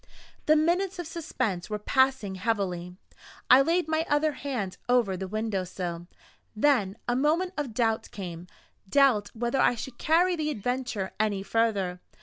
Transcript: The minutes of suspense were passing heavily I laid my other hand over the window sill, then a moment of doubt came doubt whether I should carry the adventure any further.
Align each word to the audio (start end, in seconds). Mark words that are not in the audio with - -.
The 0.47 0.55
minutes 0.55 0.97
of 0.97 1.05
suspense 1.05 1.69
were 1.69 1.77
passing 1.77 2.33
heavily 2.33 2.95
I 3.51 3.61
laid 3.61 3.87
my 3.87 4.03
other 4.09 4.31
hand 4.31 4.77
over 4.89 5.15
the 5.15 5.27
window 5.27 5.63
sill, 5.63 6.07
then 6.55 6.97
a 7.07 7.15
moment 7.15 7.53
of 7.55 7.75
doubt 7.75 8.09
came 8.09 8.47
doubt 8.89 9.29
whether 9.35 9.59
I 9.59 9.75
should 9.75 9.99
carry 9.99 10.35
the 10.35 10.49
adventure 10.49 11.11
any 11.19 11.43
further. 11.43 12.01